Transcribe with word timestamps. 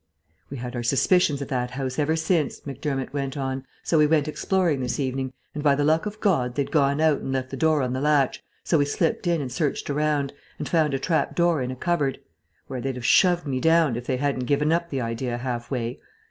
"We 0.49 0.57
had 0.57 0.75
our 0.75 0.81
suspicions 0.81 1.43
of 1.43 1.49
that 1.49 1.69
house 1.69 1.99
ever 1.99 2.15
since," 2.15 2.61
Macdermott 2.65 3.13
went 3.13 3.37
on; 3.37 3.67
"so 3.83 3.99
we 3.99 4.07
went 4.07 4.27
exploring 4.27 4.79
this 4.79 4.99
evening, 4.99 5.31
and 5.53 5.61
by 5.63 5.75
the 5.75 5.83
luck 5.83 6.07
of 6.07 6.19
God 6.19 6.55
they'd 6.55 6.71
gone 6.71 6.99
out 6.99 7.19
and 7.21 7.31
left 7.31 7.51
the 7.51 7.55
door 7.55 7.83
on 7.83 7.93
the 7.93 8.01
latch, 8.01 8.41
so 8.63 8.79
we 8.79 8.85
slipped 8.85 9.27
in 9.27 9.41
and 9.41 9.51
searched 9.51 9.91
around, 9.91 10.33
and 10.57 10.67
found 10.67 10.95
a 10.95 10.99
trap 10.99 11.35
door 11.35 11.61
in 11.61 11.69
a 11.69 11.75
cupboard 11.75 12.19
where 12.65 12.81
they'd 12.81 12.95
have 12.95 13.05
shoved 13.05 13.45
me 13.45 13.59
down 13.59 13.95
if 13.95 14.07
they 14.07 14.17
hadn't 14.17 14.45
given 14.45 14.71
up 14.71 14.89
the 14.89 15.01
idea 15.01 15.37
half 15.37 15.69
way. 15.69 15.99